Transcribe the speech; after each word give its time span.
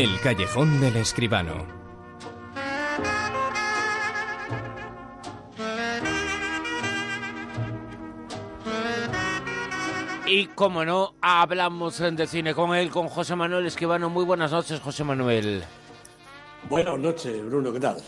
El 0.00 0.18
callejón 0.22 0.80
del 0.80 0.96
escribano. 0.96 1.66
Y 10.26 10.46
como 10.54 10.86
no, 10.86 11.12
hablamos 11.20 11.98
de 11.98 12.26
cine 12.26 12.54
con 12.54 12.74
él, 12.74 12.88
con 12.88 13.08
José 13.08 13.36
Manuel 13.36 13.66
Escribano. 13.66 14.08
Muy 14.08 14.24
buenas 14.24 14.52
noches, 14.52 14.80
José 14.80 15.04
Manuel. 15.04 15.64
Buenas 16.70 16.98
noches, 16.98 17.44
Bruno, 17.44 17.70
¿qué 17.70 17.80
tal? 17.80 17.98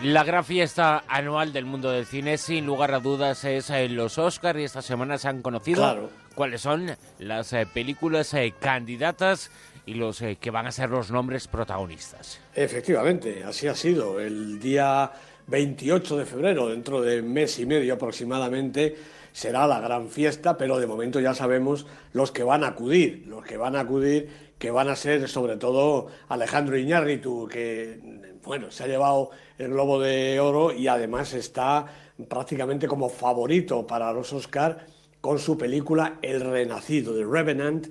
La 0.00 0.22
gran 0.22 0.44
fiesta 0.44 1.02
anual 1.08 1.52
del 1.52 1.64
mundo 1.64 1.90
del 1.90 2.06
cine, 2.06 2.38
sin 2.38 2.66
lugar 2.66 2.94
a 2.94 3.00
dudas, 3.00 3.44
es 3.44 3.68
eh, 3.70 3.88
los 3.88 4.16
Oscars 4.16 4.60
y 4.60 4.62
esta 4.62 4.80
semana 4.80 5.18
se 5.18 5.26
han 5.26 5.42
conocido 5.42 6.08
cuáles 6.36 6.60
son 6.62 6.96
las 7.18 7.52
eh, 7.52 7.66
películas 7.66 8.32
eh, 8.34 8.54
candidatas 8.58 9.50
y 9.86 9.94
los 9.94 10.20
eh, 10.22 10.36
que 10.40 10.50
van 10.50 10.66
a 10.66 10.72
ser 10.72 10.90
los 10.90 11.10
nombres 11.10 11.48
protagonistas. 11.48 12.40
Efectivamente, 12.54 13.42
así 13.44 13.66
ha 13.66 13.74
sido. 13.74 14.20
El 14.20 14.60
día 14.60 15.10
28 15.46 16.16
de 16.18 16.26
febrero, 16.26 16.68
dentro 16.68 17.00
de 17.00 17.22
mes 17.22 17.58
y 17.58 17.66
medio 17.66 17.94
aproximadamente, 17.94 18.96
será 19.32 19.66
la 19.66 19.80
gran 19.80 20.08
fiesta, 20.08 20.56
pero 20.56 20.78
de 20.78 20.86
momento 20.86 21.20
ya 21.20 21.34
sabemos 21.34 21.86
los 22.12 22.30
que 22.30 22.42
van 22.42 22.64
a 22.64 22.68
acudir, 22.68 23.24
los 23.26 23.44
que 23.44 23.56
van 23.56 23.76
a 23.76 23.80
acudir, 23.80 24.52
que 24.58 24.70
van 24.70 24.88
a 24.88 24.96
ser 24.96 25.28
sobre 25.28 25.56
todo 25.56 26.06
Alejandro 26.28 26.78
Iñárritu, 26.78 27.48
que 27.48 27.98
bueno, 28.44 28.70
se 28.70 28.84
ha 28.84 28.86
llevado 28.86 29.30
el 29.58 29.70
Globo 29.70 30.00
de 30.00 30.38
Oro 30.40 30.72
y 30.72 30.88
además 30.88 31.32
está 31.32 31.86
prácticamente 32.28 32.86
como 32.86 33.08
favorito 33.08 33.86
para 33.86 34.12
los 34.12 34.32
Oscar 34.32 34.86
con 35.20 35.38
su 35.38 35.56
película 35.56 36.18
El 36.20 36.40
Renacido, 36.40 37.14
de 37.14 37.24
Revenant, 37.24 37.86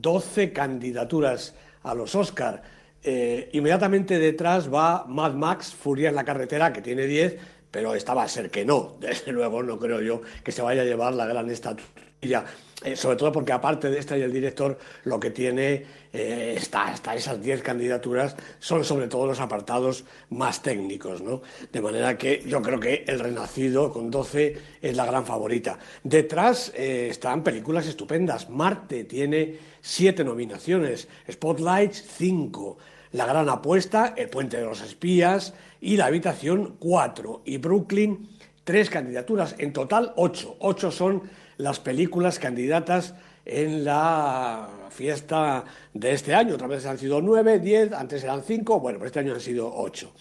12 0.00 0.52
candidaturas 0.52 1.54
a 1.82 1.94
los 1.94 2.14
Oscar. 2.14 2.62
Eh, 3.02 3.50
inmediatamente 3.52 4.18
detrás 4.18 4.72
va 4.72 5.04
Mad 5.06 5.34
Max, 5.34 5.74
Furia 5.74 6.08
en 6.08 6.14
la 6.14 6.24
carretera, 6.24 6.72
que 6.72 6.80
tiene 6.80 7.06
10, 7.06 7.36
pero 7.70 7.94
esta 7.94 8.14
va 8.14 8.22
a 8.22 8.28
ser 8.28 8.50
que 8.50 8.64
no. 8.64 8.96
Desde 9.00 9.32
luego 9.32 9.62
no 9.62 9.78
creo 9.78 10.00
yo 10.00 10.22
que 10.44 10.52
se 10.52 10.62
vaya 10.62 10.82
a 10.82 10.84
llevar 10.84 11.14
la 11.14 11.26
gran 11.26 11.50
estatuilla. 11.50 12.44
Eh, 12.84 12.96
sobre 12.96 13.16
todo 13.16 13.32
porque 13.32 13.52
aparte 13.52 13.90
de 13.90 13.98
esta 13.98 14.16
y 14.18 14.22
el 14.22 14.32
director, 14.32 14.78
lo 15.04 15.20
que 15.20 15.30
tiene 15.30 15.84
eh, 16.12 16.54
está, 16.56 16.94
esas 17.14 17.40
10 17.40 17.62
candidaturas 17.62 18.36
son 18.58 18.84
sobre 18.84 19.08
todo 19.08 19.26
los 19.26 19.40
apartados 19.40 20.04
más 20.30 20.62
técnicos, 20.62 21.22
¿no? 21.22 21.42
De 21.70 21.80
manera 21.80 22.18
que 22.18 22.42
yo 22.46 22.60
creo 22.60 22.80
que 22.80 23.04
El 23.06 23.20
Renacido 23.20 23.92
con 23.92 24.10
12 24.10 24.56
es 24.82 24.96
la 24.96 25.06
gran 25.06 25.24
favorita. 25.24 25.78
Detrás 26.02 26.72
eh, 26.74 27.08
están 27.10 27.42
películas 27.42 27.86
estupendas. 27.86 28.50
Marte 28.50 29.04
tiene 29.04 29.58
7 29.80 30.24
nominaciones, 30.24 31.08
Spotlight 31.30 31.92
5, 31.92 32.78
La 33.12 33.26
Gran 33.26 33.48
Apuesta, 33.48 34.14
El 34.16 34.28
Puente 34.28 34.56
de 34.56 34.64
los 34.64 34.80
Espías 34.80 35.54
y 35.80 35.96
La 35.96 36.06
Habitación 36.06 36.76
4 36.78 37.42
y 37.44 37.58
Brooklyn 37.58 38.28
tres 38.64 38.90
candidaturas, 38.90 39.54
en 39.58 39.72
total 39.72 40.12
ocho. 40.16 40.56
Ocho 40.60 40.90
son 40.90 41.22
las 41.56 41.80
películas 41.80 42.38
candidatas 42.38 43.14
en 43.44 43.84
la 43.84 44.68
fiesta 44.90 45.64
de 45.94 46.12
este 46.12 46.34
año. 46.34 46.54
Otras 46.54 46.70
veces 46.70 46.86
han 46.86 46.98
sido 46.98 47.20
nueve, 47.20 47.58
diez, 47.58 47.92
antes 47.92 48.22
eran 48.24 48.42
cinco, 48.42 48.80
bueno, 48.80 48.98
pero 48.98 49.06
este 49.06 49.20
año 49.20 49.34
han 49.34 49.40
sido 49.40 49.72
ocho. 49.74 50.12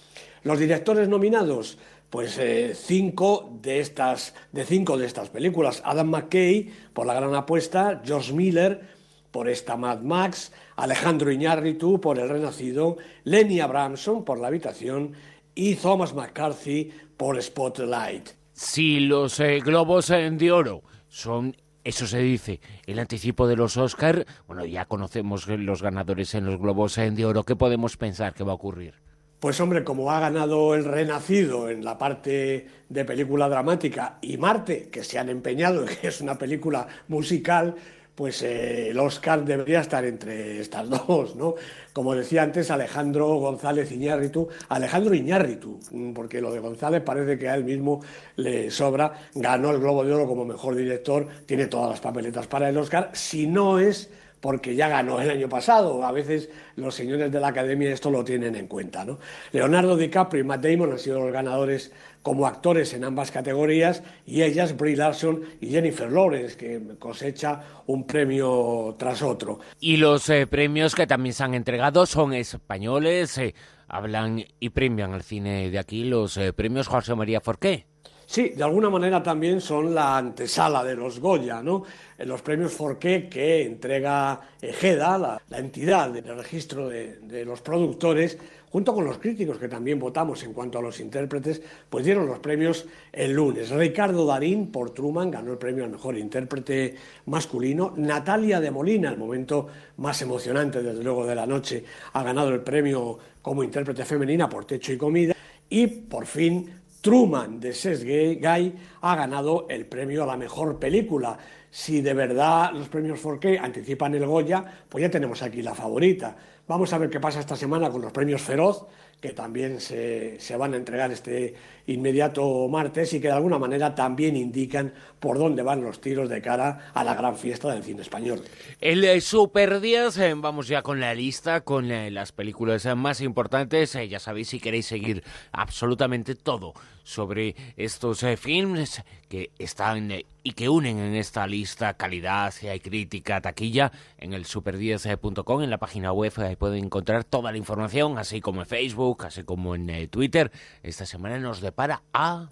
Los 0.43 0.59
directores 0.59 1.07
nominados, 1.07 1.77
pues 2.09 2.37
eh, 2.39 2.73
cinco 2.75 3.57
de 3.61 3.79
estas, 3.79 4.33
de 4.51 4.65
cinco 4.65 4.97
de 4.97 5.05
estas 5.05 5.29
películas. 5.29 5.81
Adam 5.85 6.09
McKay 6.09 6.69
por 6.93 7.05
La 7.05 7.13
Gran 7.13 7.35
Apuesta, 7.35 8.01
George 8.03 8.33
Miller 8.33 8.81
por 9.29 9.47
esta 9.47 9.77
Mad 9.77 10.01
Max, 10.01 10.51
Alejandro 10.75 11.31
Iñárritu 11.31 12.01
por 12.01 12.19
El 12.19 12.27
Renacido, 12.27 12.97
Lenny 13.23 13.61
Abramson 13.61 14.25
por 14.25 14.39
La 14.39 14.47
Habitación 14.47 15.13
y 15.55 15.75
Thomas 15.75 16.13
McCarthy 16.13 16.91
por 17.15 17.41
Spotlight. 17.41 18.29
Si 18.51 18.99
los 18.99 19.39
eh, 19.39 19.59
globos 19.59 20.09
eh, 20.09 20.29
de 20.31 20.51
oro 20.51 20.83
son 21.11 21.55
eso 21.83 22.05
se 22.05 22.19
dice, 22.19 22.59
el 22.85 22.99
anticipo 22.99 23.47
de 23.47 23.55
los 23.55 23.75
Oscar. 23.75 24.25
Bueno, 24.47 24.65
ya 24.65 24.85
conocemos 24.85 25.47
los 25.47 25.81
ganadores 25.81 26.35
en 26.35 26.45
los 26.45 26.59
Globos 26.59 26.95
de 26.95 27.25
Oro. 27.25 27.43
¿Qué 27.43 27.55
podemos 27.55 27.97
pensar 27.97 28.35
que 28.35 28.43
va 28.43 28.51
a 28.51 28.55
ocurrir? 28.55 28.93
Pues 29.39 29.59
hombre, 29.59 29.83
como 29.83 30.11
ha 30.11 30.19
ganado 30.19 30.75
El 30.75 30.85
Renacido 30.85 31.69
en 31.69 31.83
la 31.83 31.97
parte 31.97 32.67
de 32.87 33.05
película 33.05 33.49
dramática 33.49 34.19
y 34.21 34.37
Marte, 34.37 34.89
que 34.91 35.03
se 35.03 35.17
han 35.17 35.29
empeñado, 35.29 35.85
que 36.01 36.09
es 36.09 36.21
una 36.21 36.37
película 36.37 36.87
musical, 37.07 37.75
pues 38.21 38.43
eh, 38.43 38.89
el 38.91 38.99
Oscar 38.99 39.43
debería 39.43 39.79
estar 39.79 40.05
entre 40.05 40.61
estas 40.61 40.87
dos, 41.07 41.35
¿no? 41.35 41.55
Como 41.91 42.13
decía 42.13 42.43
antes 42.43 42.69
Alejandro 42.69 43.25
González 43.37 43.91
Iñárritu, 43.91 44.47
Alejandro 44.69 45.15
Iñárritu, 45.15 45.79
porque 46.13 46.39
lo 46.39 46.53
de 46.53 46.59
González 46.59 47.01
parece 47.01 47.39
que 47.39 47.49
a 47.49 47.55
él 47.55 47.63
mismo 47.63 48.03
le 48.35 48.69
sobra, 48.69 49.13
ganó 49.33 49.71
el 49.71 49.79
Globo 49.79 50.05
de 50.05 50.13
Oro 50.13 50.27
como 50.27 50.45
mejor 50.45 50.75
director, 50.75 51.27
tiene 51.47 51.65
todas 51.65 51.89
las 51.89 51.99
papeletas 51.99 52.45
para 52.45 52.69
el 52.69 52.77
Oscar, 52.77 53.09
si 53.13 53.47
no 53.47 53.79
es 53.79 54.11
porque 54.41 54.75
ya 54.75 54.89
ganó 54.89 55.21
el 55.21 55.29
año 55.29 55.47
pasado. 55.47 56.03
A 56.03 56.11
veces 56.11 56.49
los 56.75 56.93
señores 56.93 57.31
de 57.31 57.39
la 57.39 57.49
academia 57.49 57.91
esto 57.91 58.09
lo 58.09 58.23
tienen 58.23 58.55
en 58.55 58.67
cuenta. 58.67 59.05
¿no? 59.05 59.19
Leonardo 59.51 59.95
DiCaprio 59.95 60.41
y 60.41 60.45
Matt 60.45 60.65
Damon 60.65 60.91
han 60.91 60.99
sido 60.99 61.21
los 61.21 61.31
ganadores 61.31 61.91
como 62.23 62.45
actores 62.45 62.93
en 62.93 63.03
ambas 63.03 63.31
categorías 63.31 64.03
y 64.25 64.43
ellas, 64.43 64.75
Brie 64.77 64.95
Larson 64.95 65.41
y 65.59 65.67
Jennifer 65.67 66.11
Lawrence, 66.11 66.57
que 66.57 66.81
cosecha 66.99 67.61
un 67.87 68.05
premio 68.05 68.95
tras 68.97 69.21
otro. 69.21 69.59
Y 69.79 69.97
los 69.97 70.29
eh, 70.29 70.47
premios 70.47 70.95
que 70.95 71.07
también 71.07 71.33
se 71.33 71.43
han 71.43 71.53
entregado 71.53 72.05
son 72.05 72.33
españoles, 72.33 73.37
eh, 73.37 73.55
hablan 73.87 74.43
y 74.59 74.69
premian 74.69 75.13
al 75.13 75.23
cine 75.23 75.69
de 75.69 75.79
aquí, 75.79 76.03
los 76.03 76.37
eh, 76.37 76.53
premios 76.53 76.87
José 76.87 77.15
María 77.15 77.41
Forqué. 77.41 77.90
Sí, 78.31 78.53
de 78.55 78.63
alguna 78.63 78.89
manera 78.89 79.21
también 79.21 79.59
son 79.59 79.93
la 79.93 80.15
antesala 80.15 80.85
de 80.85 80.95
los 80.95 81.19
Goya, 81.19 81.61
¿no? 81.61 81.83
Los 82.19 82.41
premios 82.41 82.71
Forqué 82.71 83.27
que 83.27 83.63
entrega 83.63 84.39
EGEDA, 84.61 85.17
la, 85.49 85.57
entidad 85.57 86.11
del 86.11 86.37
registro 86.37 86.87
de, 86.87 87.43
los 87.43 87.59
productores, 87.59 88.37
junto 88.71 88.93
con 88.93 89.03
los 89.03 89.17
críticos 89.17 89.57
que 89.57 89.67
también 89.67 89.99
votamos 89.99 90.41
en 90.43 90.53
cuanto 90.53 90.79
a 90.79 90.81
los 90.81 91.01
intérpretes, 91.01 91.61
pues 91.89 92.05
dieron 92.05 92.25
los 92.25 92.39
premios 92.39 92.85
el 93.11 93.33
lunes. 93.33 93.69
Ricardo 93.69 94.25
Darín 94.25 94.71
por 94.71 94.91
Truman 94.91 95.29
ganó 95.29 95.51
el 95.51 95.57
premio 95.57 95.83
al 95.83 95.91
mejor 95.91 96.17
intérprete 96.17 96.95
masculino. 97.25 97.95
Natalia 97.97 98.61
de 98.61 98.71
Molina, 98.71 99.09
el 99.09 99.17
momento 99.17 99.67
más 99.97 100.21
emocionante 100.21 100.81
desde 100.81 101.03
luego 101.03 101.25
de 101.25 101.35
la 101.35 101.45
noche, 101.45 101.83
ha 102.13 102.23
ganado 102.23 102.47
el 102.47 102.61
premio 102.61 103.19
como 103.41 103.61
intérprete 103.61 104.05
femenina 104.05 104.47
por 104.47 104.63
Techo 104.63 104.93
y 104.93 104.97
Comida. 104.97 105.35
Y 105.69 105.87
por 105.87 106.25
fin 106.25 106.80
Truman 107.01 107.59
de 107.59 107.73
Seth 107.73 108.03
Guy 108.03 108.73
ha 109.01 109.15
ganado 109.15 109.65
el 109.69 109.85
premio 109.87 110.23
a 110.23 110.27
la 110.27 110.37
mejor 110.37 110.79
película. 110.79 111.37
Si 111.71 112.01
de 112.01 112.13
verdad 112.13 112.73
los 112.73 112.89
premios 112.89 113.23
4K 113.23 113.59
anticipan 113.61 114.13
el 114.13 114.25
Goya, 114.25 114.63
pues 114.89 115.01
ya 115.01 115.09
tenemos 115.09 115.41
aquí 115.41 115.61
la 115.61 115.73
favorita. 115.73 116.35
Vamos 116.67 116.91
a 116.93 116.97
ver 116.97 117.09
qué 117.09 117.19
pasa 117.19 117.39
esta 117.39 117.55
semana 117.55 117.89
con 117.89 118.01
los 118.01 118.11
premios 118.11 118.41
Feroz, 118.41 118.85
que 119.21 119.33
también 119.33 119.79
se, 119.79 120.37
van 120.57 120.73
a 120.73 120.77
entregar 120.77 121.11
este 121.11 121.53
inmediato 121.87 122.67
martes 122.67 123.13
y 123.13 123.21
que 123.21 123.27
de 123.27 123.33
alguna 123.33 123.59
manera 123.59 123.93
también 123.93 124.35
indican 124.35 124.93
por 125.19 125.37
dónde 125.37 125.61
van 125.61 125.83
los 125.83 126.01
tiros 126.01 126.27
de 126.27 126.41
cara 126.41 126.91
a 126.93 127.03
la 127.03 127.13
gran 127.13 127.37
fiesta 127.37 127.73
del 127.73 127.83
cine 127.83 128.01
español. 128.01 128.41
El 128.79 129.03
eh, 129.03 129.21
Super 129.21 129.79
Días, 129.79 130.17
eh, 130.17 130.33
vamos 130.35 130.67
ya 130.67 130.81
con 130.81 130.99
la 130.99 131.13
lista, 131.13 131.61
con 131.61 131.91
eh, 131.91 132.09
las 132.09 132.31
películas 132.31 132.85
más 132.95 133.21
importantes. 133.21 133.97
ya 134.09 134.19
sabéis 134.19 134.49
si 134.49 134.59
queréis 134.59 134.87
seguir 134.87 135.23
absolutamente 135.51 136.35
todo 136.35 136.73
sobre 137.03 137.55
estos 137.77 138.25
films 138.39 139.03
que 139.29 139.51
están 139.59 140.11
y 140.43 140.53
que 140.53 140.69
unen 140.69 140.97
en 140.97 141.15
esta 141.15 141.45
lista 141.47 141.93
calidad 141.95 142.53
y 142.61 142.79
crítica, 142.79 143.41
taquilla, 143.41 143.91
en 144.17 144.33
el 144.33 144.45
super10.com, 144.45 145.61
en 145.61 145.69
la 145.69 145.77
página 145.77 146.11
web 146.11 146.33
pueden 146.57 146.85
encontrar 146.85 147.23
toda 147.23 147.51
la 147.51 147.57
información, 147.57 148.17
así 148.17 148.41
como 148.41 148.61
en 148.61 148.67
Facebook, 148.67 149.25
así 149.25 149.43
como 149.43 149.75
en 149.75 150.07
Twitter. 150.09 150.51
Esta 150.83 151.05
semana 151.05 151.37
nos 151.39 151.61
depara 151.61 152.03
a... 152.13 152.49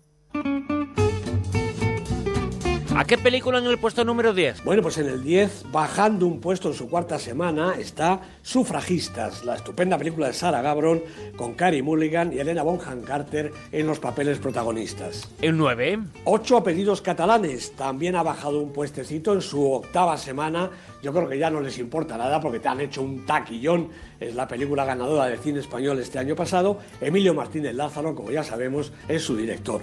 ¿A 2.96 3.06
qué 3.06 3.20
película 3.20 3.60
en 3.60 3.66
el 3.66 3.78
puesto 3.78 4.04
número 4.04 4.34
10? 4.34 4.64
Bueno, 4.64 4.82
pues 4.82 4.98
en 4.98 5.08
el 5.08 5.24
10, 5.24 5.66
bajando 5.72 6.26
un 6.26 6.42
puesto 6.42 6.70
en 6.70 6.74
su 6.74 6.90
cuarta 6.90 7.20
semana, 7.20 7.76
está 7.78 8.20
Sufragistas, 8.42 9.46
la 9.46 9.56
estupenda 9.56 9.96
película 9.96 10.26
de 10.28 10.34
Sarah 10.34 10.64
Gabron 10.64 11.04
con 11.38 11.54
Carrie 11.54 11.84
Mulligan 11.84 12.34
y 12.34 12.40
Elena 12.40 12.64
Bonham 12.64 13.04
Carter 13.04 13.54
en 13.72 13.86
los 13.86 14.00
papeles 14.00 14.40
protagonistas. 14.40 15.30
El 15.40 15.56
9. 15.56 16.00
Ocho 16.26 16.58
apellidos 16.58 17.02
catalanes, 17.02 17.74
también 17.74 18.16
ha 18.16 18.24
bajado 18.24 18.60
un 18.60 18.74
puestecito 18.74 19.34
en 19.34 19.44
su 19.44 19.72
octava 19.72 20.18
semana. 20.18 20.72
Yo 21.04 21.14
creo 21.14 21.30
que 21.30 21.38
ya 21.38 21.52
no 21.52 21.62
les 21.62 21.78
importa 21.78 22.18
nada 22.18 22.42
porque 22.42 22.60
te 22.60 22.70
han 22.70 22.82
hecho 22.82 23.04
un 23.04 23.24
taquillón. 23.24 23.90
Es 24.20 24.34
la 24.34 24.48
película 24.48 24.84
ganadora 24.84 25.28
de 25.28 25.38
cine 25.38 25.60
español 25.60 26.00
este 26.00 26.18
año 26.18 26.36
pasado. 26.36 26.80
Emilio 27.00 27.36
Martínez 27.36 27.76
Lázaro, 27.76 28.16
como 28.16 28.32
ya 28.32 28.44
sabemos, 28.44 28.92
es 29.08 29.22
su 29.22 29.38
director. 29.38 29.82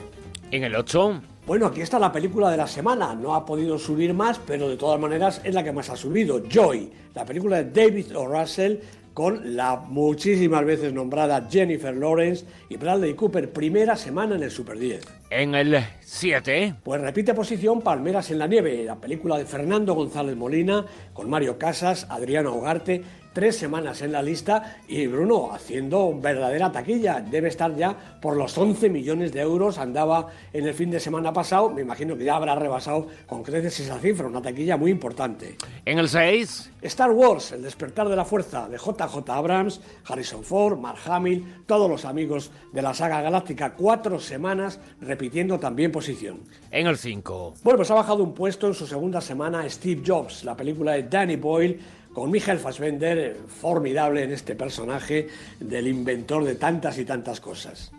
En 0.50 0.64
el 0.64 0.74
8. 0.74 1.22
Bueno, 1.46 1.66
aquí 1.66 1.80
está 1.80 2.00
la 2.00 2.10
película 2.10 2.50
de 2.50 2.56
la 2.56 2.66
semana. 2.66 3.14
No 3.14 3.36
ha 3.36 3.46
podido 3.46 3.78
subir 3.78 4.12
más, 4.12 4.40
pero 4.44 4.68
de 4.68 4.76
todas 4.76 4.98
maneras 4.98 5.40
es 5.44 5.54
la 5.54 5.62
que 5.62 5.70
más 5.70 5.88
ha 5.90 5.96
subido. 5.96 6.42
Joy, 6.48 6.90
la 7.14 7.24
película 7.24 7.62
de 7.62 7.70
David 7.70 8.16
O. 8.16 8.26
Russell, 8.26 8.78
con 9.14 9.54
la 9.54 9.76
muchísimas 9.76 10.64
veces 10.64 10.92
nombrada 10.92 11.46
Jennifer 11.48 11.96
Lawrence 11.96 12.44
y 12.68 12.76
Bradley 12.76 13.14
Cooper, 13.14 13.52
primera 13.52 13.94
semana 13.94 14.34
en 14.34 14.42
el 14.42 14.50
Super 14.50 14.76
10. 14.76 15.06
En 15.30 15.54
el 15.54 15.78
7. 16.00 16.74
Pues 16.82 17.00
repite 17.00 17.32
posición 17.32 17.80
Palmeras 17.80 18.28
en 18.32 18.40
la 18.40 18.48
Nieve, 18.48 18.82
la 18.84 18.96
película 18.96 19.38
de 19.38 19.46
Fernando 19.46 19.94
González 19.94 20.34
Molina, 20.34 20.84
con 21.12 21.30
Mario 21.30 21.58
Casas, 21.58 22.08
Adriano 22.10 22.56
Hogarte 22.56 23.04
tres 23.36 23.58
semanas 23.58 24.00
en 24.00 24.12
la 24.12 24.22
lista 24.22 24.78
y 24.88 25.06
Bruno 25.06 25.52
haciendo 25.52 26.18
verdadera 26.18 26.72
taquilla. 26.72 27.20
Debe 27.20 27.48
estar 27.48 27.76
ya 27.76 27.94
por 28.18 28.34
los 28.34 28.56
11 28.56 28.88
millones 28.88 29.30
de 29.30 29.42
euros. 29.42 29.76
Andaba 29.76 30.28
en 30.54 30.66
el 30.66 30.72
fin 30.72 30.90
de 30.90 30.98
semana 30.98 31.34
pasado. 31.34 31.68
Me 31.68 31.82
imagino 31.82 32.16
que 32.16 32.24
ya 32.24 32.36
habrá 32.36 32.54
rebasado 32.54 33.08
con 33.26 33.42
creces 33.42 33.80
esa 33.80 33.98
cifra. 33.98 34.26
Una 34.26 34.40
taquilla 34.40 34.78
muy 34.78 34.90
importante. 34.90 35.58
En 35.84 35.98
el 35.98 36.08
6. 36.08 36.72
Star 36.80 37.10
Wars, 37.10 37.52
El 37.52 37.62
despertar 37.62 38.08
de 38.08 38.16
la 38.16 38.24
fuerza 38.24 38.70
de 38.70 38.78
JJ 38.78 39.28
Abrams, 39.28 39.82
Harrison 40.06 40.42
Ford, 40.42 40.78
Mark 40.78 41.00
Hamill, 41.04 41.64
todos 41.66 41.90
los 41.90 42.06
amigos 42.06 42.50
de 42.72 42.80
la 42.80 42.94
saga 42.94 43.20
galáctica. 43.20 43.74
Cuatro 43.74 44.18
semanas 44.18 44.80
repitiendo 45.02 45.58
también 45.58 45.92
posición. 45.92 46.40
En 46.70 46.86
el 46.86 46.96
5. 46.96 47.56
Bueno, 47.62 47.76
pues 47.76 47.90
ha 47.90 47.94
bajado 47.94 48.22
un 48.22 48.32
puesto 48.32 48.66
en 48.66 48.72
su 48.72 48.86
segunda 48.86 49.20
semana 49.20 49.68
Steve 49.68 50.00
Jobs, 50.06 50.42
la 50.42 50.56
película 50.56 50.92
de 50.92 51.02
Danny 51.02 51.36
Boyle 51.36 51.78
con 52.16 52.30
Michael 52.30 52.58
Fassbender, 52.58 53.18
eh, 53.18 53.36
formidable 53.46 54.22
en 54.22 54.32
este 54.32 54.54
personaje 54.54 55.28
del 55.60 55.86
inventor 55.86 56.44
de 56.44 56.54
tantas 56.54 56.96
y 56.96 57.04
tantas 57.04 57.42
cosas. 57.42 57.92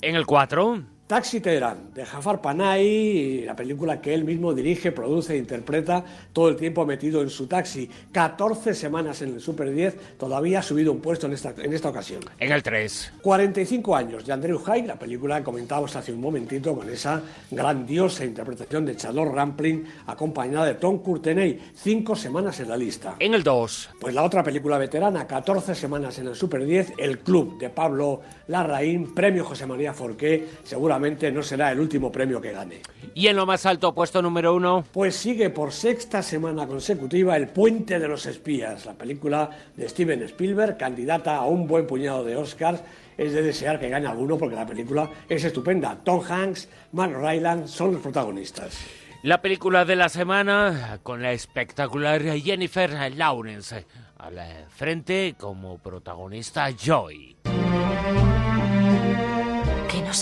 En 0.00 0.14
el 0.14 0.26
4. 0.26 0.93
Taxi 1.06 1.40
Teherán, 1.40 1.92
de 1.92 2.06
Jafar 2.06 2.40
Panahi, 2.40 3.42
la 3.44 3.54
película 3.54 4.00
que 4.00 4.14
él 4.14 4.24
mismo 4.24 4.54
dirige, 4.54 4.90
produce 4.90 5.34
e 5.34 5.36
interpreta, 5.36 6.02
todo 6.32 6.48
el 6.48 6.56
tiempo 6.56 6.86
metido 6.86 7.20
en 7.20 7.28
su 7.28 7.46
taxi. 7.46 7.90
14 8.10 8.72
semanas 8.72 9.20
en 9.20 9.34
el 9.34 9.40
Super 9.42 9.70
10, 9.70 10.16
todavía 10.16 10.60
ha 10.60 10.62
subido 10.62 10.92
un 10.92 11.02
puesto 11.02 11.26
en 11.26 11.34
esta, 11.34 11.52
en 11.58 11.74
esta 11.74 11.90
ocasión. 11.90 12.22
En 12.38 12.52
el 12.52 12.62
3. 12.62 13.12
45 13.20 13.94
años 13.94 14.24
de 14.24 14.32
Andrew 14.32 14.58
Hyde, 14.58 14.86
la 14.86 14.98
película 14.98 15.36
que 15.36 15.44
comentábamos 15.44 15.94
hace 15.94 16.10
un 16.10 16.22
momentito 16.22 16.74
con 16.74 16.88
esa 16.88 17.20
grandiosa 17.50 18.24
interpretación 18.24 18.86
de 18.86 18.96
Charlotte 18.96 19.34
Rampling, 19.34 19.84
acompañada 20.06 20.64
de 20.64 20.74
Tom 20.76 21.00
Courtenay. 21.00 21.60
5 21.74 22.16
semanas 22.16 22.60
en 22.60 22.70
la 22.70 22.78
lista. 22.78 23.16
En 23.18 23.34
el 23.34 23.42
2. 23.42 23.90
Pues 24.00 24.14
la 24.14 24.22
otra 24.22 24.42
película 24.42 24.78
veterana, 24.78 25.26
14 25.26 25.74
semanas 25.74 26.18
en 26.18 26.28
el 26.28 26.34
Super 26.34 26.64
10, 26.64 26.94
El 26.96 27.18
Club, 27.18 27.58
de 27.58 27.68
Pablo 27.68 28.22
Larraín, 28.46 29.14
premio 29.14 29.44
José 29.44 29.66
María 29.66 29.92
Forqué, 29.92 30.48
seguramente 30.64 30.93
no 30.98 31.42
será 31.42 31.72
el 31.72 31.80
último 31.80 32.10
premio 32.10 32.40
que 32.40 32.52
gane. 32.52 32.80
¿Y 33.14 33.26
en 33.26 33.36
lo 33.36 33.46
más 33.46 33.66
alto, 33.66 33.94
puesto 33.94 34.22
número 34.22 34.54
uno? 34.54 34.84
Pues 34.92 35.16
sigue 35.16 35.50
por 35.50 35.72
sexta 35.72 36.22
semana 36.22 36.66
consecutiva 36.66 37.36
El 37.36 37.48
Puente 37.48 37.98
de 37.98 38.08
los 38.08 38.26
Espías, 38.26 38.86
la 38.86 38.94
película 38.94 39.50
de 39.76 39.88
Steven 39.88 40.22
Spielberg, 40.22 40.76
candidata 40.76 41.36
a 41.36 41.46
un 41.46 41.66
buen 41.66 41.86
puñado 41.86 42.24
de 42.24 42.36
Oscars. 42.36 42.82
Es 43.16 43.32
de 43.32 43.42
desear 43.42 43.78
que 43.78 43.88
gane 43.88 44.08
alguno 44.08 44.36
porque 44.36 44.56
la 44.56 44.66
película 44.66 45.08
es 45.28 45.44
estupenda. 45.44 45.96
Tom 46.02 46.20
Hanks, 46.28 46.68
Mark 46.92 47.14
Rylance 47.16 47.68
son 47.68 47.92
los 47.92 48.02
protagonistas. 48.02 48.76
La 49.22 49.40
película 49.40 49.84
de 49.84 49.96
la 49.96 50.08
semana 50.08 50.98
con 51.02 51.22
la 51.22 51.32
espectacular 51.32 52.22
Jennifer 52.22 53.14
Lawrence 53.16 53.86
al 54.18 54.66
frente 54.68 55.34
como 55.38 55.78
protagonista 55.78 56.70
Joy 56.70 57.36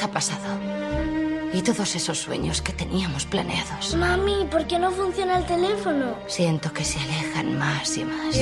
ha 0.03 0.11
pasado. 0.11 0.59
Y 1.53 1.61
todos 1.61 1.95
esos 1.95 2.19
sueños 2.19 2.63
que 2.63 2.73
teníamos 2.73 3.27
planeados. 3.27 3.95
Mami, 3.95 4.47
¿por 4.51 4.67
qué 4.67 4.79
no 4.79 4.91
funciona 4.91 5.37
el 5.39 5.45
teléfono? 5.45 6.17
Siento 6.27 6.73
que 6.73 6.83
se 6.83 6.99
alejan 6.99 7.59
más 7.59 7.99
y 7.99 8.05
más. 8.05 8.35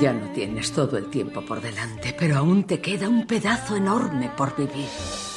Ya 0.00 0.12
no 0.12 0.28
tienes 0.34 0.72
todo 0.72 0.98
el 0.98 1.08
tiempo 1.08 1.42
por 1.42 1.60
delante, 1.60 2.16
pero 2.18 2.38
aún 2.38 2.64
te 2.64 2.80
queda 2.80 3.08
un 3.08 3.26
pedazo 3.26 3.76
enorme 3.76 4.28
por 4.36 4.56
vivir. 4.56 4.88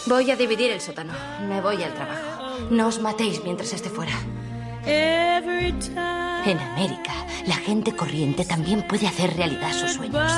Voy 0.08 0.32
a 0.32 0.36
dividir 0.36 0.72
el 0.72 0.82
sótano. 0.82 1.14
Me 1.48 1.62
voy 1.62 1.84
al 1.84 1.94
trabajo. 1.94 2.58
No 2.72 2.88
os 2.88 3.00
matéis 3.00 3.44
mientras 3.44 3.72
esté 3.74 3.90
fuera. 3.90 4.14
En 4.86 6.58
América, 6.58 7.14
la 7.46 7.56
gente 7.56 7.96
corriente 7.96 8.46
también 8.46 8.82
puede 8.88 9.08
hacer 9.08 9.36
realidad 9.38 9.72
sus 9.74 9.94
sueños. 9.94 10.32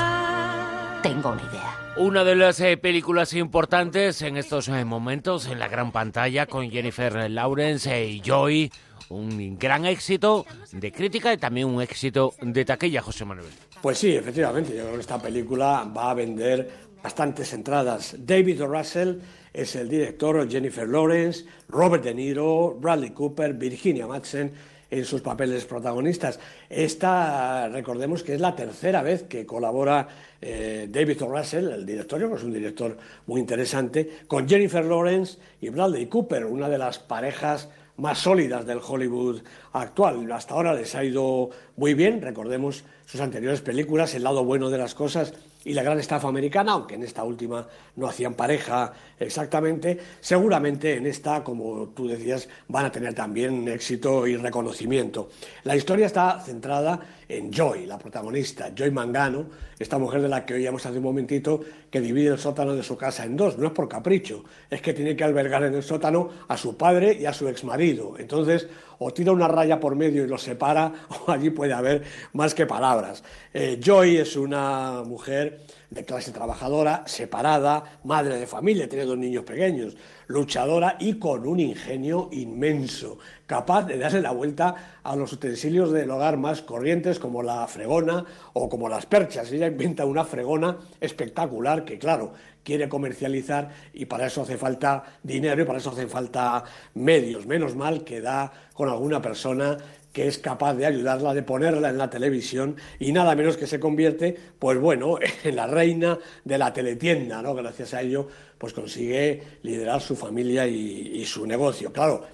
Tengo 1.02 1.30
una 1.30 1.42
idea. 1.42 1.81
Una 1.96 2.24
de 2.24 2.34
las 2.36 2.58
eh, 2.60 2.78
películas 2.78 3.34
importantes 3.34 4.22
en 4.22 4.38
estos 4.38 4.68
eh, 4.68 4.82
momentos 4.86 5.46
en 5.46 5.58
la 5.58 5.68
gran 5.68 5.92
pantalla 5.92 6.46
con 6.46 6.70
Jennifer 6.70 7.30
Lawrence 7.30 8.06
y 8.06 8.22
Joy. 8.22 8.72
Un 9.10 9.58
gran 9.58 9.84
éxito 9.84 10.46
de 10.72 10.90
crítica 10.90 11.34
y 11.34 11.36
también 11.36 11.66
un 11.66 11.82
éxito 11.82 12.32
de 12.40 12.64
taquilla, 12.64 13.02
José 13.02 13.26
Manuel. 13.26 13.50
Pues 13.82 13.98
sí, 13.98 14.16
efectivamente, 14.16 14.74
yo 14.74 14.84
creo 14.84 14.94
que 14.94 15.00
esta 15.00 15.20
película 15.20 15.84
va 15.94 16.10
a 16.10 16.14
vender 16.14 16.70
bastantes 17.02 17.52
entradas. 17.52 18.16
David 18.18 18.62
Russell 18.62 19.18
es 19.52 19.76
el 19.76 19.90
director, 19.90 20.50
Jennifer 20.50 20.88
Lawrence, 20.88 21.44
Robert 21.68 22.04
De 22.04 22.14
Niro, 22.14 22.74
Bradley 22.80 23.10
Cooper, 23.10 23.52
Virginia 23.52 24.06
Madsen 24.06 24.52
en 24.92 25.06
sus 25.06 25.22
papeles 25.22 25.64
protagonistas. 25.64 26.38
Esta, 26.68 27.66
recordemos 27.70 28.22
que 28.22 28.34
es 28.34 28.40
la 28.40 28.54
tercera 28.54 29.02
vez 29.02 29.22
que 29.22 29.46
colabora 29.46 30.06
eh, 30.40 30.86
David 30.90 31.22
O. 31.22 31.28
Russell, 31.28 31.72
el 31.72 31.86
director, 31.86 32.20
que 32.28 32.34
es 32.34 32.42
un 32.42 32.52
director 32.52 32.98
muy 33.26 33.40
interesante, 33.40 34.18
con 34.28 34.46
Jennifer 34.46 34.84
Lawrence 34.84 35.38
y 35.62 35.70
Bradley 35.70 36.06
Cooper, 36.06 36.44
una 36.44 36.68
de 36.68 36.76
las 36.76 36.98
parejas 36.98 37.70
más 37.96 38.18
sólidas 38.18 38.66
del 38.66 38.80
Hollywood 38.86 39.40
actual. 39.72 40.30
Hasta 40.30 40.52
ahora 40.52 40.74
les 40.74 40.94
ha 40.94 41.02
ido 41.02 41.48
muy 41.76 41.94
bien, 41.94 42.20
recordemos 42.20 42.84
sus 43.06 43.22
anteriores 43.22 43.62
películas, 43.62 44.14
El 44.14 44.24
lado 44.24 44.44
bueno 44.44 44.68
de 44.68 44.76
las 44.76 44.94
cosas 44.94 45.32
y 45.64 45.74
La 45.74 45.82
gran 45.82 45.98
estafa 45.98 46.28
americana, 46.28 46.72
aunque 46.72 46.94
en 46.94 47.02
esta 47.02 47.24
última 47.24 47.66
no 47.96 48.06
hacían 48.06 48.34
pareja 48.34 48.92
exactamente, 49.18 49.98
seguramente 50.20 50.96
en 50.96 51.06
esta, 51.06 51.44
como 51.44 51.88
tú 51.88 52.08
decías, 52.08 52.48
van 52.68 52.86
a 52.86 52.92
tener 52.92 53.14
también 53.14 53.68
éxito 53.68 54.26
y 54.26 54.36
reconocimiento. 54.36 55.30
La 55.64 55.76
historia 55.76 56.06
está 56.06 56.40
centrada 56.40 57.00
en 57.28 57.52
Joy, 57.52 57.86
la 57.86 57.98
protagonista, 57.98 58.72
Joy 58.74 58.90
Mangano, 58.90 59.46
esta 59.78 59.98
mujer 59.98 60.22
de 60.22 60.28
la 60.28 60.44
que 60.44 60.54
oíamos 60.54 60.84
hace 60.84 60.98
un 60.98 61.04
momentito, 61.04 61.60
que 61.90 62.00
divide 62.00 62.28
el 62.28 62.38
sótano 62.38 62.74
de 62.74 62.82
su 62.82 62.96
casa 62.96 63.24
en 63.24 63.36
dos, 63.36 63.58
no 63.58 63.66
es 63.66 63.72
por 63.72 63.88
capricho, 63.88 64.44
es 64.70 64.80
que 64.80 64.92
tiene 64.92 65.16
que 65.16 65.24
albergar 65.24 65.62
en 65.64 65.74
el 65.74 65.82
sótano 65.82 66.28
a 66.48 66.56
su 66.56 66.76
padre 66.76 67.16
y 67.20 67.26
a 67.26 67.32
su 67.32 67.48
exmarido. 67.48 68.18
Entonces, 68.18 68.68
o 69.04 69.12
tira 69.12 69.32
una 69.32 69.48
raya 69.48 69.80
por 69.80 69.96
medio 69.96 70.24
y 70.24 70.28
los 70.28 70.42
separa, 70.42 70.92
o 71.26 71.30
allí 71.30 71.50
puede 71.50 71.72
haber 71.72 72.02
más 72.32 72.54
que 72.54 72.66
palabras. 72.66 73.22
Eh, 73.52 73.78
Joy 73.82 74.16
es 74.16 74.36
una 74.36 75.02
mujer 75.04 75.60
de 75.90 76.04
clase 76.04 76.32
trabajadora, 76.32 77.04
separada, 77.06 77.98
madre 78.04 78.38
de 78.38 78.46
familia, 78.46 78.88
tiene 78.88 79.04
dos 79.04 79.18
niños 79.18 79.44
pequeños, 79.44 79.96
luchadora 80.32 80.96
y 80.98 81.14
con 81.18 81.46
un 81.46 81.60
ingenio 81.60 82.28
inmenso, 82.32 83.18
capaz 83.46 83.84
de 83.84 83.98
darle 83.98 84.22
la 84.22 84.32
vuelta 84.32 85.00
a 85.02 85.14
los 85.14 85.32
utensilios 85.32 85.92
del 85.92 86.10
hogar 86.10 86.38
más 86.38 86.62
corrientes 86.62 87.18
como 87.18 87.42
la 87.42 87.66
fregona 87.68 88.24
o 88.54 88.68
como 88.68 88.88
las 88.88 89.06
perchas. 89.06 89.52
Ella 89.52 89.66
inventa 89.66 90.06
una 90.06 90.24
fregona 90.24 90.78
espectacular 91.00 91.84
que, 91.84 91.98
claro, 91.98 92.32
quiere 92.64 92.88
comercializar 92.88 93.70
y 93.92 94.06
para 94.06 94.26
eso 94.26 94.42
hace 94.42 94.56
falta 94.56 95.04
dinero 95.22 95.62
y 95.62 95.64
para 95.64 95.78
eso 95.78 95.90
hace 95.90 96.06
falta 96.06 96.64
medios. 96.94 97.46
Menos 97.46 97.76
mal 97.76 98.04
que 98.04 98.20
da 98.20 98.52
con 98.72 98.88
alguna 98.88 99.20
persona 99.20 99.76
que 100.12 100.28
es 100.28 100.38
capaz 100.38 100.74
de 100.74 100.86
ayudarla, 100.86 101.34
de 101.34 101.42
ponerla 101.42 101.88
en 101.88 101.98
la 101.98 102.10
televisión 102.10 102.76
y 102.98 103.12
nada 103.12 103.34
menos 103.34 103.56
que 103.56 103.66
se 103.66 103.80
convierte, 103.80 104.36
pues 104.58 104.78
bueno, 104.78 105.18
en 105.44 105.56
la 105.56 105.66
reina 105.66 106.18
de 106.44 106.58
la 106.58 106.72
teletienda, 106.72 107.42
¿no? 107.42 107.54
Gracias 107.54 107.94
a 107.94 108.02
ello, 108.02 108.28
pues 108.58 108.72
consigue 108.72 109.42
liderar 109.62 110.00
su 110.00 110.14
familia 110.14 110.66
y, 110.66 111.24
su 111.24 111.46
negocio. 111.46 111.92
Claro, 111.92 112.24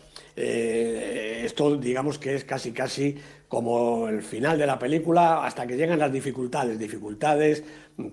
eh, 0.41 1.43
esto 1.45 1.77
digamos 1.77 2.19
que 2.19 2.35
es 2.37 2.45
casi 2.45 2.71
casi 2.73 3.17
como 3.49 4.09
el 4.09 4.23
final 4.23 4.57
de 4.59 4.67
la 4.67 4.79
película 4.79 5.45
hasta 5.45 5.67
que 5.67 5.77
llegan 5.77 5.99
las 5.99 6.13
dificultades, 6.13 6.79
dificultades, 6.79 7.65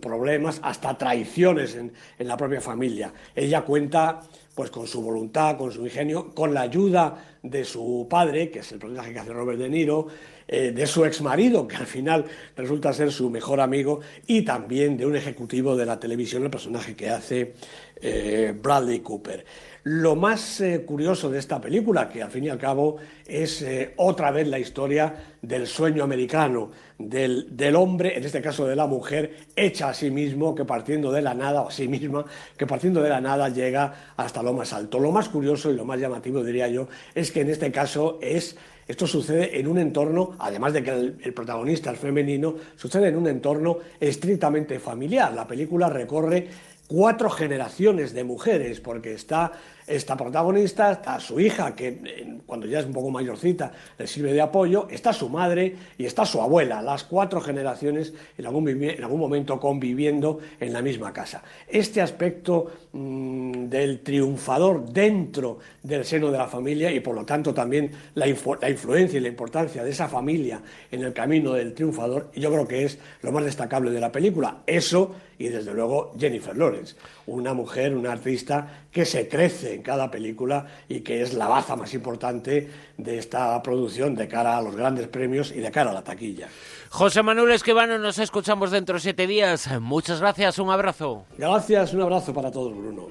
problemas, 0.01 0.59
hasta 0.63 0.97
traiciones 0.97 1.75
en, 1.75 1.91
en 2.17 2.27
la 2.27 2.37
propia 2.37 2.61
familia. 2.61 3.13
Ella 3.35 3.61
cuenta 3.61 4.21
pues 4.55 4.71
con 4.71 4.87
su 4.87 5.01
voluntad, 5.01 5.57
con 5.57 5.71
su 5.71 5.83
ingenio, 5.83 6.33
con 6.33 6.53
la 6.53 6.61
ayuda 6.61 7.37
de 7.43 7.65
su 7.65 8.07
padre, 8.09 8.49
que 8.49 8.59
es 8.59 8.71
el 8.71 8.79
personaje 8.79 9.11
que 9.11 9.19
hace 9.19 9.33
Robert 9.33 9.59
De 9.59 9.69
Niro, 9.69 10.07
eh, 10.47 10.71
de 10.71 10.87
su 10.87 11.03
exmarido, 11.03 11.67
que 11.67 11.75
al 11.75 11.85
final 11.85 12.25
resulta 12.55 12.93
ser 12.93 13.11
su 13.11 13.29
mejor 13.29 13.59
amigo, 13.59 13.99
y 14.25 14.43
también 14.43 14.95
de 14.95 15.05
un 15.05 15.15
ejecutivo 15.15 15.75
de 15.75 15.85
la 15.85 15.99
televisión, 15.99 16.43
el 16.43 16.49
personaje 16.49 16.95
que 16.95 17.09
hace 17.09 17.53
eh, 18.01 18.53
Bradley 18.61 18.99
Cooper. 18.99 19.45
lo 19.83 20.15
más 20.15 20.61
eh, 20.61 20.83
curioso 20.83 21.29
de 21.29 21.39
esta 21.39 21.61
película, 21.61 22.09
que 22.09 22.23
al 22.23 22.31
fin 22.31 22.45
y 22.45 22.49
al 22.49 22.57
cabo 22.57 22.97
es 23.25 23.61
eh, 23.61 23.93
otra 23.97 24.31
vez 24.31 24.47
la 24.47 24.57
historia 24.57 25.13
del 25.41 25.67
sueño 25.67 26.03
americano, 26.03 26.71
del, 26.97 27.55
del, 27.55 27.75
hombre, 27.75 28.17
en 28.17 28.23
este 28.23 28.41
caso 28.41 28.65
de 28.65 28.75
la 28.75 28.87
mujer, 28.87 29.35
hecha 29.55 29.89
a 29.89 29.93
sí 29.93 30.09
mismo, 30.09 30.55
que 30.55 30.65
partiendo 30.65 31.11
de 31.11 31.21
la 31.21 31.35
nada, 31.35 31.61
o 31.61 31.69
a 31.69 31.71
sí 31.71 31.87
misma, 31.87 32.25
que 32.57 32.65
partiendo 32.65 33.01
de 33.01 33.09
la 33.09 33.21
nada 33.21 33.49
llega 33.49 34.13
hasta 34.17 34.41
lo 34.41 34.53
más 34.53 34.73
alto. 34.73 34.99
Lo 34.99 35.11
más 35.11 35.29
curioso 35.29 35.71
y 35.71 35.75
lo 35.75 35.85
más 35.85 35.99
llamativo, 35.99 36.43
diría 36.43 36.67
yo, 36.67 36.87
es 37.13 37.31
que 37.31 37.41
en 37.41 37.49
este 37.51 37.71
caso 37.71 38.17
es 38.21 38.57
esto 38.87 39.07
sucede 39.07 39.59
en 39.59 39.67
un 39.67 39.79
entorno, 39.79 40.35
además 40.37 40.73
de 40.73 40.83
que 40.83 40.91
el, 40.91 41.17
el, 41.23 41.33
protagonista 41.33 41.91
es 41.91 41.97
femenino, 41.97 42.53
sucede 42.75 43.07
en 43.07 43.17
un 43.17 43.27
entorno 43.27 43.79
estrictamente 43.99 44.79
familiar. 44.79 45.33
La 45.33 45.47
película 45.47 45.89
recorre 45.89 46.47
cuatro 46.87 47.29
generaciones 47.29 48.13
de 48.13 48.23
mujeres, 48.23 48.79
porque 48.79 49.13
está 49.13 49.51
esta 49.87 50.17
protagonista, 50.17 50.91
está 50.91 51.19
su 51.19 51.39
hija, 51.39 51.75
que 51.75 52.39
cuando 52.45 52.65
ya 52.65 52.79
es 52.79 52.85
un 52.85 52.93
poco 52.93 53.11
mayorcita 53.11 53.71
le 53.97 54.07
sirve 54.07 54.33
de 54.33 54.41
apoyo, 54.41 54.87
está 54.89 55.13
su 55.13 55.29
madre 55.29 55.75
y 55.97 56.05
está 56.05 56.25
su 56.25 56.41
abuela, 56.41 56.81
las 56.81 57.03
cuatro 57.03 57.39
generaciones 57.39 58.13
en 58.37 58.45
algún, 58.45 58.67
en 58.67 59.03
algún 59.03 59.19
momento 59.19 59.59
conviviendo 59.59 60.39
en 60.59 60.73
la 60.73 60.81
misma 60.81 61.13
casa. 61.13 61.43
Este 61.67 62.01
aspecto 62.01 62.71
mmm, 62.93 63.65
del 63.65 63.99
triunfador 64.01 64.85
dentro 64.89 65.59
del 65.83 66.03
seno 66.03 66.31
de 66.31 66.37
la 66.37 66.47
familia 66.47 66.91
y 66.91 66.99
por 66.99 67.15
lo 67.15 67.25
tanto 67.25 67.53
también 67.53 67.91
la, 68.15 68.25
la 68.25 68.69
influencia 68.69 69.17
y 69.17 69.21
la 69.21 69.27
importancia 69.27 69.83
de 69.83 69.91
esa 69.91 70.07
familia 70.07 70.61
en 70.91 71.03
el 71.03 71.13
camino 71.13 71.53
del 71.53 71.73
triunfador, 71.73 72.31
yo 72.35 72.51
creo 72.51 72.67
que 72.67 72.85
es 72.85 72.97
lo 73.21 73.31
más 73.31 73.45
destacable 73.45 73.91
de 73.91 73.99
la 73.99 74.11
película. 74.11 74.63
Eso 74.65 75.15
y 75.37 75.49
desde 75.49 75.73
luego 75.73 76.13
Jennifer 76.17 76.55
Lawrence, 76.55 76.95
una 77.27 77.53
mujer, 77.53 77.95
una 77.95 78.13
artista 78.13 78.85
que 78.91 79.05
se 79.05 79.27
crece 79.27 79.74
en 79.75 79.83
cada 79.83 80.09
película 80.09 80.65
y 80.89 81.01
que 81.01 81.21
es 81.21 81.33
la 81.33 81.47
baza 81.47 81.75
más 81.75 81.93
importante 81.93 82.69
de 82.97 83.17
esta 83.19 83.61
producción 83.61 84.15
de 84.15 84.27
cara 84.27 84.57
a 84.57 84.61
los 84.61 84.75
grandes 84.75 85.07
premios 85.07 85.51
y 85.51 85.59
de 85.59 85.71
cara 85.71 85.91
a 85.91 85.93
la 85.93 86.03
taquilla. 86.03 86.47
José 86.89 87.21
Manuel 87.21 87.51
Esquivano, 87.51 87.97
nos 87.97 88.17
escuchamos 88.19 88.71
dentro 88.71 88.95
de 88.95 89.01
siete 89.01 89.27
días. 89.27 89.69
Muchas 89.79 90.19
gracias, 90.21 90.57
un 90.59 90.71
abrazo. 90.71 91.25
Gracias, 91.37 91.93
un 91.93 92.01
abrazo 92.01 92.33
para 92.33 92.51
todos, 92.51 92.75
Bruno. 92.75 93.09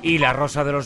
Y 0.00 0.18
La 0.18 0.32
Rosa 0.32 0.64
de 0.64 0.72
los 0.72 0.76